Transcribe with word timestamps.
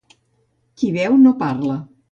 Qui 0.81 0.91
beu 0.97 1.21
no 1.27 1.37
parla. 1.47 1.81